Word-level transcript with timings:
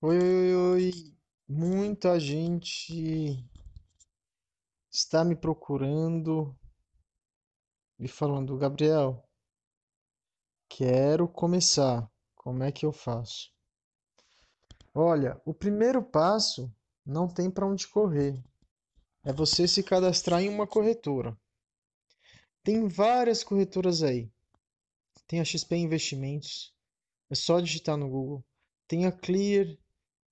Oi, 0.00 0.16
oi, 0.16 0.54
oi. 0.54 1.16
Muita 1.48 2.20
gente 2.20 3.44
está 4.88 5.24
me 5.24 5.34
procurando 5.34 6.56
e 7.98 8.06
falando, 8.06 8.56
Gabriel, 8.56 9.28
quero 10.68 11.26
começar. 11.26 12.08
Como 12.36 12.62
é 12.62 12.70
que 12.70 12.86
eu 12.86 12.92
faço? 12.92 13.52
Olha, 14.94 15.42
o 15.44 15.52
primeiro 15.52 16.00
passo 16.00 16.72
não 17.04 17.26
tem 17.26 17.50
para 17.50 17.66
onde 17.66 17.88
correr. 17.88 18.40
É 19.24 19.32
você 19.32 19.66
se 19.66 19.82
cadastrar 19.82 20.40
em 20.40 20.48
uma 20.48 20.64
corretora. 20.64 21.36
Tem 22.62 22.86
várias 22.86 23.42
corretoras 23.42 24.04
aí. 24.04 24.30
Tem 25.26 25.40
a 25.40 25.44
XP 25.44 25.74
Investimentos. 25.74 26.72
É 27.28 27.34
só 27.34 27.58
digitar 27.58 27.96
no 27.96 28.08
Google. 28.08 28.44
Tem 28.86 29.04
a 29.04 29.10
Clear, 29.10 29.76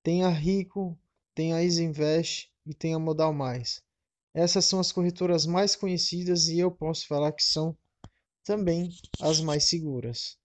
tem 0.07 0.23
a 0.23 0.29
Rico, 0.29 0.97
tem 1.35 1.53
a 1.53 1.65
Isinvest 1.65 2.49
e 2.65 2.73
tem 2.73 2.95
a 2.95 2.99
Modal 2.99 3.33
Mais. 3.33 3.83
Essas 4.33 4.65
são 4.65 4.79
as 4.79 4.93
corretoras 4.93 5.47
mais 5.47 5.75
conhecidas 5.75 6.47
e 6.47 6.61
eu 6.61 6.71
posso 6.71 7.09
falar 7.09 7.33
que 7.33 7.43
são 7.43 7.77
também 8.45 8.89
as 9.21 9.41
mais 9.41 9.65
seguras. 9.65 10.39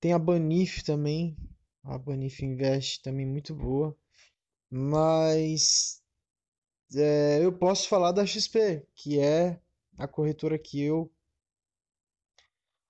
Tem 0.00 0.12
a 0.12 0.18
Banif 0.18 0.82
também, 0.82 1.36
a 1.84 1.96
Banif 1.96 2.44
Invest 2.44 3.02
também 3.02 3.24
muito 3.24 3.54
boa, 3.54 3.96
mas 4.68 6.02
é, 6.92 7.38
eu 7.40 7.52
posso 7.56 7.88
falar 7.88 8.10
da 8.10 8.26
XP, 8.26 8.84
que 8.96 9.20
é 9.20 9.60
a 9.96 10.08
corretora 10.08 10.58
que 10.58 10.82
eu 10.82 11.08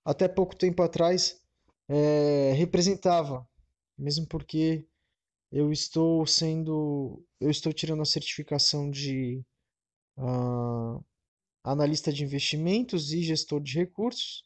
até 0.02 0.26
pouco 0.26 0.56
tempo 0.56 0.82
atrás 0.82 1.38
é, 1.86 2.54
representava, 2.54 3.46
mesmo 3.98 4.26
porque 4.26 4.88
eu 5.52 5.70
estou 5.70 6.26
sendo, 6.26 7.22
eu 7.38 7.50
estou 7.50 7.72
tirando 7.72 8.00
a 8.00 8.06
certificação 8.06 8.90
de 8.90 9.44
uh, 10.16 11.04
analista 11.62 12.10
de 12.10 12.24
investimentos 12.24 13.12
e 13.12 13.22
gestor 13.22 13.60
de 13.60 13.78
recursos. 13.78 14.44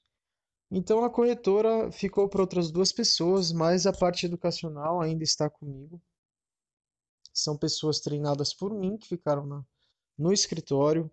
Então 0.71 1.05
a 1.05 1.11
corretora 1.11 1.93
ficou 1.93 2.29
para 2.29 2.41
outras 2.41 2.73
duas 2.73 2.93
pessoas, 2.93 3.53
mas 3.53 3.87
a 3.87 3.93
parte 3.93 4.27
educacional 4.27 5.01
ainda 5.01 5.23
está 5.23 5.49
comigo. 5.49 6.03
São 7.33 7.57
pessoas 7.57 8.01
treinadas 8.01 8.53
por 8.53 8.75
mim 8.75 8.99
que 8.99 9.07
ficaram 9.07 9.47
na, 9.47 9.65
no 10.19 10.33
escritório, 10.33 11.09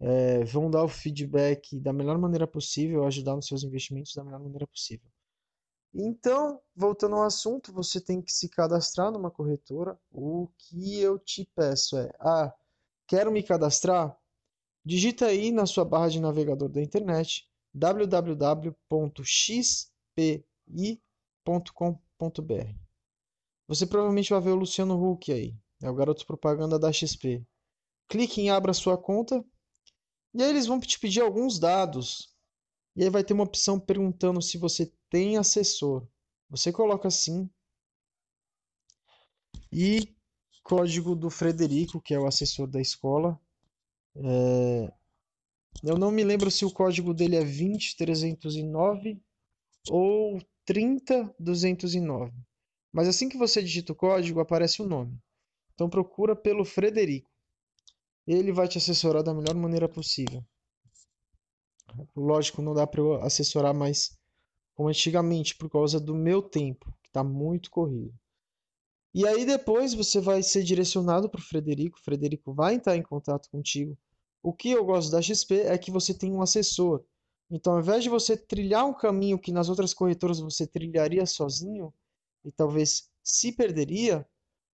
é, 0.00 0.44
vão 0.44 0.68
dar 0.68 0.82
o 0.82 0.88
feedback 0.88 1.78
da 1.78 1.92
melhor 1.92 2.18
maneira 2.18 2.46
possível, 2.46 3.04
ajudar 3.04 3.36
nos 3.36 3.46
seus 3.46 3.62
investimentos 3.62 4.14
da 4.14 4.24
melhor 4.24 4.40
maneira 4.40 4.66
possível. 4.66 5.08
Então, 6.00 6.62
voltando 6.76 7.16
ao 7.16 7.24
assunto, 7.24 7.72
você 7.72 8.00
tem 8.00 8.22
que 8.22 8.30
se 8.32 8.48
cadastrar 8.48 9.10
numa 9.10 9.32
corretora. 9.32 9.98
O 10.12 10.48
que 10.56 11.00
eu 11.00 11.18
te 11.18 11.44
peço 11.56 11.98
é: 11.98 12.08
ah, 12.20 12.54
quero 13.08 13.32
me 13.32 13.42
cadastrar? 13.42 14.16
Digita 14.84 15.26
aí 15.26 15.50
na 15.50 15.66
sua 15.66 15.84
barra 15.84 16.08
de 16.08 16.20
navegador 16.20 16.68
da 16.68 16.80
internet 16.80 17.50
www.xpi.com.br. 17.74 18.78
Você 23.66 23.84
provavelmente 23.84 24.30
vai 24.30 24.40
ver 24.40 24.50
o 24.50 24.56
Luciano 24.56 25.04
Huck 25.04 25.32
aí, 25.32 25.56
é 25.82 25.90
o 25.90 25.94
garoto 25.94 26.24
propaganda 26.24 26.78
da 26.78 26.92
XP. 26.92 27.44
Clique 28.08 28.40
em 28.40 28.50
abra 28.50 28.72
sua 28.72 28.96
conta 28.96 29.44
e 30.32 30.44
aí 30.44 30.50
eles 30.50 30.66
vão 30.66 30.78
te 30.78 30.98
pedir 31.00 31.22
alguns 31.22 31.58
dados. 31.58 32.37
E 32.98 33.04
aí 33.04 33.10
vai 33.10 33.22
ter 33.22 33.32
uma 33.32 33.44
opção 33.44 33.78
perguntando 33.78 34.42
se 34.42 34.58
você 34.58 34.92
tem 35.08 35.36
assessor. 35.36 36.04
Você 36.50 36.72
coloca 36.72 37.06
assim. 37.06 37.48
E 39.70 40.16
código 40.64 41.14
do 41.14 41.30
Frederico, 41.30 42.00
que 42.00 42.12
é 42.12 42.18
o 42.18 42.26
assessor 42.26 42.66
da 42.66 42.80
escola. 42.80 43.40
É... 44.16 44.92
Eu 45.84 45.96
não 45.96 46.10
me 46.10 46.24
lembro 46.24 46.50
se 46.50 46.64
o 46.64 46.72
código 46.72 47.14
dele 47.14 47.36
é 47.36 47.44
20309 47.44 49.22
ou 49.88 50.42
30209. 50.64 52.32
Mas 52.92 53.06
assim 53.06 53.28
que 53.28 53.38
você 53.38 53.62
digita 53.62 53.92
o 53.92 53.96
código, 53.96 54.40
aparece 54.40 54.82
o 54.82 54.88
nome. 54.88 55.16
Então 55.72 55.88
procura 55.88 56.34
pelo 56.34 56.64
Frederico. 56.64 57.30
Ele 58.26 58.50
vai 58.50 58.66
te 58.66 58.78
assessorar 58.78 59.22
da 59.22 59.32
melhor 59.32 59.54
maneira 59.54 59.88
possível. 59.88 60.44
Lógico, 62.16 62.62
não 62.62 62.74
dá 62.74 62.86
para 62.86 63.00
eu 63.00 63.14
assessorar 63.22 63.74
mais 63.74 64.16
como 64.74 64.88
antigamente, 64.88 65.56
por 65.56 65.68
causa 65.68 65.98
do 65.98 66.14
meu 66.14 66.40
tempo, 66.40 66.86
que 67.02 67.08
está 67.08 67.24
muito 67.24 67.68
corrido. 67.68 68.14
E 69.12 69.26
aí 69.26 69.44
depois 69.44 69.92
você 69.92 70.20
vai 70.20 70.40
ser 70.40 70.62
direcionado 70.62 71.28
para 71.28 71.40
o 71.40 71.42
Frederico, 71.42 71.98
o 71.98 72.02
Frederico 72.02 72.52
vai 72.54 72.74
entrar 72.74 72.96
em 72.96 73.02
contato 73.02 73.50
contigo. 73.50 73.98
O 74.40 74.52
que 74.52 74.70
eu 74.70 74.84
gosto 74.84 75.10
da 75.10 75.20
XP 75.20 75.62
é 75.62 75.76
que 75.76 75.90
você 75.90 76.14
tem 76.14 76.32
um 76.32 76.42
assessor. 76.42 77.02
Então, 77.50 77.72
ao 77.72 77.80
invés 77.80 78.04
de 78.04 78.08
você 78.08 78.36
trilhar 78.36 78.86
um 78.86 78.94
caminho 78.94 79.38
que 79.38 79.50
nas 79.50 79.68
outras 79.68 79.92
corretoras 79.92 80.38
você 80.38 80.64
trilharia 80.64 81.26
sozinho 81.26 81.92
e 82.44 82.52
talvez 82.52 83.10
se 83.24 83.50
perderia, 83.50 84.24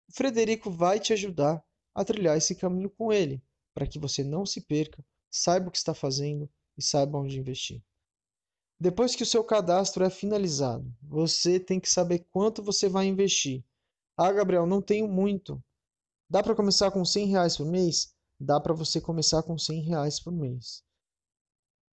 o 0.09 0.13
Frederico 0.13 0.69
vai 0.69 0.99
te 0.99 1.13
ajudar 1.13 1.63
a 1.95 2.03
trilhar 2.03 2.35
esse 2.35 2.55
caminho 2.55 2.89
com 2.89 3.13
ele, 3.13 3.41
para 3.73 3.87
que 3.87 3.99
você 3.99 4.23
não 4.23 4.45
se 4.45 4.59
perca, 4.59 5.01
saiba 5.31 5.69
o 5.69 5.71
que 5.71 5.77
está 5.77 5.93
fazendo 5.93 6.49
e 6.77 6.81
saiba 6.81 7.17
onde 7.17 7.39
investir. 7.39 7.83
Depois 8.79 9.15
que 9.15 9.23
o 9.23 9.25
seu 9.25 9.43
cadastro 9.43 10.03
é 10.03 10.09
finalizado, 10.09 10.93
você 11.01 11.59
tem 11.59 11.79
que 11.79 11.89
saber 11.89 12.27
quanto 12.31 12.61
você 12.61 12.89
vai 12.89 13.05
investir. 13.05 13.63
Ah, 14.17 14.31
Gabriel, 14.31 14.65
não 14.65 14.81
tenho 14.81 15.07
muito. 15.07 15.63
Dá 16.29 16.43
para 16.43 16.55
começar 16.55 16.91
com 16.91 17.05
100 17.05 17.27
reais 17.27 17.57
por 17.57 17.65
mês? 17.65 18.13
Dá 18.39 18.59
para 18.59 18.73
você 18.73 18.99
começar 18.99 19.41
com 19.43 19.57
100 19.57 19.81
reais 19.83 20.19
por 20.19 20.33
mês. 20.33 20.83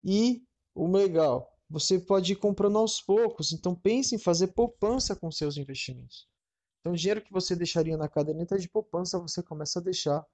E 0.04 0.44
o 0.74 0.88
legal, 0.88 1.52
você 1.70 2.00
pode 2.00 2.34
ir 2.34 2.36
comprando 2.38 2.78
aos 2.78 3.02
poucos. 3.02 3.52
Então 3.52 3.76
pense 3.76 4.16
em 4.16 4.20
fazer 4.20 4.48
poupança 4.48 5.16
com 5.16 5.30
seus 5.32 5.58
investimentos. 5.58 6.28
Então 6.80 6.94
o 6.94 6.96
dinheiro 6.96 7.22
que 7.22 7.34
você 7.34 7.56
deixaria 7.56 7.98
na 7.98 8.08
caderneta 8.08 8.58
de 8.58 8.70
poupança, 8.70 9.20
você 9.20 9.44
começa 9.44 9.80
a 9.80 9.84
deixar 9.84 10.26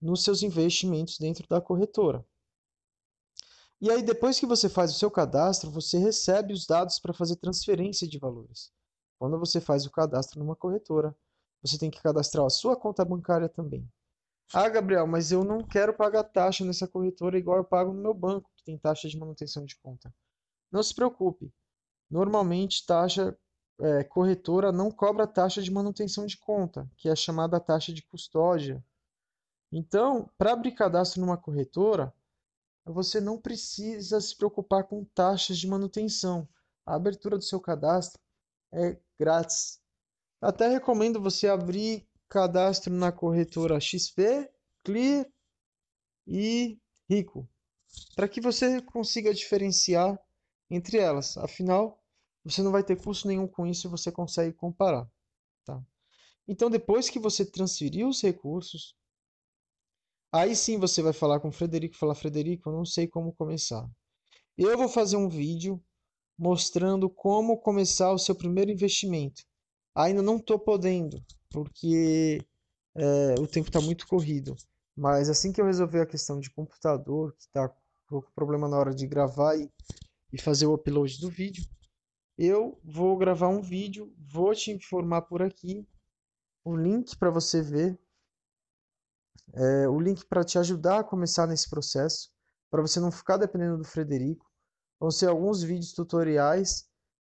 nos 0.00 0.22
seus 0.22 0.42
investimentos 0.42 1.18
dentro 1.18 1.46
da 1.48 1.60
corretora. 1.60 2.24
E 3.80 3.90
aí, 3.90 4.02
depois 4.02 4.40
que 4.40 4.46
você 4.46 4.68
faz 4.68 4.90
o 4.90 4.98
seu 4.98 5.10
cadastro, 5.10 5.70
você 5.70 5.98
recebe 5.98 6.52
os 6.52 6.66
dados 6.66 6.98
para 6.98 7.14
fazer 7.14 7.36
transferência 7.36 8.08
de 8.08 8.18
valores. 8.18 8.72
Quando 9.18 9.38
você 9.38 9.60
faz 9.60 9.86
o 9.86 9.90
cadastro 9.90 10.40
numa 10.40 10.56
corretora, 10.56 11.16
você 11.62 11.78
tem 11.78 11.90
que 11.90 12.02
cadastrar 12.02 12.44
a 12.44 12.50
sua 12.50 12.76
conta 12.76 13.04
bancária 13.04 13.48
também. 13.48 13.88
Ah, 14.52 14.68
Gabriel, 14.68 15.06
mas 15.06 15.30
eu 15.30 15.44
não 15.44 15.62
quero 15.62 15.92
pagar 15.92 16.24
taxa 16.24 16.64
nessa 16.64 16.88
corretora 16.88 17.38
igual 17.38 17.58
eu 17.58 17.64
pago 17.64 17.92
no 17.92 18.00
meu 18.00 18.14
banco, 18.14 18.50
que 18.56 18.64
tem 18.64 18.78
taxa 18.78 19.08
de 19.08 19.18
manutenção 19.18 19.64
de 19.64 19.76
conta. 19.76 20.12
Não 20.72 20.82
se 20.82 20.94
preocupe. 20.94 21.52
Normalmente, 22.10 22.84
taxa 22.86 23.36
é, 23.80 24.02
corretora 24.02 24.72
não 24.72 24.90
cobra 24.90 25.26
taxa 25.26 25.62
de 25.62 25.70
manutenção 25.70 26.26
de 26.26 26.36
conta, 26.36 26.90
que 26.96 27.08
é 27.08 27.14
chamada 27.14 27.60
taxa 27.60 27.92
de 27.92 28.02
custódia. 28.02 28.82
Então, 29.70 30.30
para 30.36 30.52
abrir 30.52 30.72
cadastro 30.72 31.20
numa 31.20 31.36
corretora, 31.36 32.12
você 32.92 33.20
não 33.20 33.40
precisa 33.40 34.20
se 34.20 34.36
preocupar 34.36 34.84
com 34.84 35.04
taxas 35.04 35.58
de 35.58 35.66
manutenção. 35.66 36.48
A 36.84 36.94
abertura 36.94 37.36
do 37.36 37.44
seu 37.44 37.60
cadastro 37.60 38.20
é 38.72 38.98
grátis. 39.18 39.80
Até 40.40 40.68
recomendo 40.68 41.20
você 41.20 41.48
abrir 41.48 42.08
cadastro 42.28 42.92
na 42.92 43.10
corretora 43.10 43.80
XP, 43.80 44.50
Clear 44.84 45.26
e 46.26 46.78
Rico, 47.08 47.48
para 48.14 48.28
que 48.28 48.40
você 48.40 48.80
consiga 48.82 49.34
diferenciar 49.34 50.18
entre 50.70 50.98
elas. 50.98 51.36
Afinal, 51.38 52.02
você 52.44 52.62
não 52.62 52.70
vai 52.70 52.84
ter 52.84 52.96
custo 52.96 53.26
nenhum 53.26 53.48
com 53.48 53.66
isso 53.66 53.86
e 53.86 53.90
você 53.90 54.12
consegue 54.12 54.54
comparar. 54.54 55.10
Tá? 55.64 55.82
Então, 56.46 56.70
depois 56.70 57.10
que 57.10 57.18
você 57.18 57.44
transferir 57.44 58.06
os 58.06 58.22
recursos, 58.22 58.96
Aí 60.32 60.54
sim 60.54 60.78
você 60.78 61.02
vai 61.02 61.12
falar 61.12 61.40
com 61.40 61.48
o 61.48 61.52
Frederico, 61.52 61.96
falar 61.96 62.14
Frederico, 62.14 62.68
eu 62.68 62.74
não 62.74 62.84
sei 62.84 63.08
como 63.08 63.32
começar. 63.32 63.88
Eu 64.56 64.76
vou 64.76 64.88
fazer 64.88 65.16
um 65.16 65.28
vídeo 65.28 65.82
mostrando 66.36 67.08
como 67.08 67.58
começar 67.58 68.12
o 68.12 68.18
seu 68.18 68.34
primeiro 68.34 68.70
investimento. 68.70 69.42
Ainda 69.94 70.22
não 70.22 70.36
estou 70.36 70.58
podendo, 70.58 71.24
porque 71.50 72.40
é, 72.94 73.34
o 73.40 73.46
tempo 73.46 73.68
está 73.68 73.80
muito 73.80 74.06
corrido. 74.06 74.54
Mas 74.96 75.30
assim 75.30 75.52
que 75.52 75.60
eu 75.60 75.66
resolver 75.66 76.00
a 76.00 76.06
questão 76.06 76.38
de 76.38 76.50
computador, 76.50 77.34
que 77.34 77.42
está 77.42 77.72
com 78.08 78.20
problema 78.34 78.68
na 78.68 78.78
hora 78.78 78.94
de 78.94 79.06
gravar 79.06 79.56
e, 79.56 79.70
e 80.32 80.40
fazer 80.40 80.66
o 80.66 80.74
upload 80.74 81.20
do 81.20 81.30
vídeo, 81.30 81.64
eu 82.36 82.78
vou 82.84 83.16
gravar 83.16 83.48
um 83.48 83.62
vídeo, 83.62 84.12
vou 84.18 84.54
te 84.54 84.70
informar 84.70 85.22
por 85.22 85.42
aqui 85.42 85.86
o 86.64 86.76
link 86.76 87.16
para 87.16 87.30
você 87.30 87.62
ver 87.62 87.98
é, 89.54 89.88
o 89.88 89.98
link 89.98 90.24
para 90.26 90.44
te 90.44 90.58
ajudar 90.58 91.00
a 91.00 91.04
começar 91.04 91.46
nesse 91.46 91.68
processo, 91.68 92.30
para 92.70 92.82
você 92.82 93.00
não 93.00 93.10
ficar 93.10 93.36
dependendo 93.36 93.78
do 93.78 93.84
Frederico. 93.84 94.46
Vão 95.00 95.10
ser 95.10 95.28
alguns 95.28 95.62
vídeos 95.62 95.92
tutoriais 95.92 96.88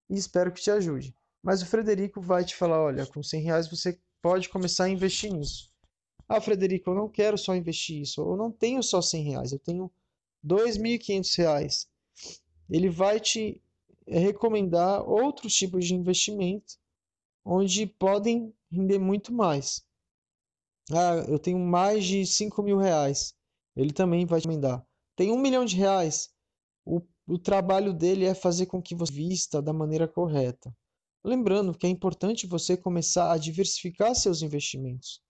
e 0.09 0.15
espero 0.15 0.51
que 0.51 0.61
te 0.61 0.71
ajude. 0.71 1.15
Mas 1.41 1.61
o 1.61 1.65
Frederico 1.65 2.21
vai 2.21 2.43
te 2.43 2.55
falar, 2.55 2.81
olha, 2.81 3.05
com 3.05 3.23
100 3.23 3.41
reais 3.43 3.69
você 3.69 3.99
pode 4.21 4.49
começar 4.49 4.85
a 4.85 4.89
investir 4.89 5.31
nisso. 5.31 5.71
Ah, 6.27 6.41
Frederico, 6.41 6.91
eu 6.91 6.95
não 6.95 7.09
quero 7.09 7.37
só 7.37 7.55
investir 7.55 8.01
isso, 8.01 8.21
eu 8.21 8.35
não 8.35 8.51
tenho 8.51 8.83
só 8.83 9.01
100 9.01 9.23
reais, 9.23 9.51
eu 9.51 9.59
tenho 9.59 9.91
2.500 10.45 11.37
reais. 11.37 11.89
Ele 12.69 12.89
vai 12.89 13.19
te 13.19 13.61
recomendar 14.07 15.01
outros 15.07 15.53
tipos 15.53 15.85
de 15.85 15.95
investimento 15.95 16.77
onde 17.43 17.87
podem 17.87 18.53
render 18.71 18.99
muito 18.99 19.33
mais. 19.33 19.83
Ah, 20.91 21.23
eu 21.27 21.37
tenho 21.37 21.59
mais 21.59 22.05
de 22.05 22.25
5 22.25 22.63
mil 22.63 22.77
reais. 22.77 23.33
Ele 23.75 23.93
também 23.93 24.25
vai 24.25 24.39
te 24.39 24.43
recomendar. 24.43 24.85
Tem 25.15 25.31
um 25.31 25.39
milhão 25.39 25.65
de 25.65 25.75
reais. 25.75 26.29
O, 26.85 27.01
o 27.27 27.37
trabalho 27.37 27.93
dele 27.93 28.25
é 28.25 28.33
fazer 28.33 28.65
com 28.65 28.81
que 28.81 28.95
você 28.95 29.13
vista 29.13 29.61
da 29.61 29.71
maneira 29.71 30.07
correta. 30.07 30.73
Lembrando 31.23 31.77
que 31.77 31.85
é 31.85 31.89
importante 31.89 32.47
você 32.47 32.75
começar 32.77 33.31
a 33.31 33.37
diversificar 33.37 34.15
seus 34.15 34.41
investimentos. 34.41 35.21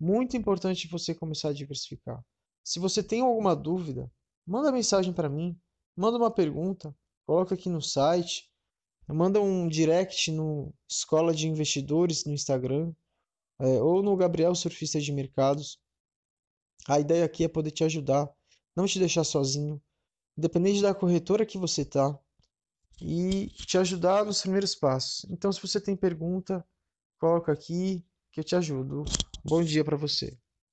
Muito 0.00 0.36
importante 0.36 0.88
você 0.88 1.14
começar 1.14 1.48
a 1.48 1.52
diversificar. 1.52 2.24
Se 2.64 2.78
você 2.78 3.02
tem 3.02 3.20
alguma 3.20 3.54
dúvida, 3.54 4.10
manda 4.46 4.70
mensagem 4.70 5.12
para 5.12 5.28
mim, 5.28 5.58
manda 5.96 6.16
uma 6.16 6.30
pergunta, 6.30 6.94
coloca 7.26 7.54
aqui 7.54 7.68
no 7.68 7.82
site, 7.82 8.48
manda 9.08 9.40
um 9.40 9.68
direct 9.68 10.30
no 10.30 10.72
Escola 10.88 11.34
de 11.34 11.48
Investidores 11.48 12.24
no 12.24 12.32
Instagram 12.32 12.94
é, 13.60 13.82
ou 13.82 14.02
no 14.02 14.16
Gabriel 14.16 14.54
Surfista 14.54 15.00
de 15.00 15.12
Mercados. 15.12 15.78
A 16.86 16.98
ideia 16.98 17.24
aqui 17.24 17.44
é 17.44 17.48
poder 17.48 17.70
te 17.70 17.84
ajudar, 17.84 18.28
não 18.74 18.86
te 18.86 18.98
deixar 18.98 19.24
sozinho, 19.24 19.80
independente 20.36 20.80
da 20.80 20.94
corretora 20.94 21.44
que 21.44 21.58
você 21.58 21.84
tá, 21.84 22.18
e 23.00 23.48
te 23.48 23.78
ajudar 23.78 24.24
nos 24.24 24.40
primeiros 24.40 24.74
passos. 24.74 25.24
Então, 25.30 25.52
se 25.52 25.60
você 25.60 25.80
tem 25.80 25.96
pergunta, 25.96 26.64
coloca 27.18 27.52
aqui 27.52 28.04
que 28.32 28.40
eu 28.40 28.44
te 28.44 28.56
ajudo. 28.56 29.04
Bom 29.44 29.62
dia 29.62 29.84
para 29.84 29.96
você. 29.96 30.38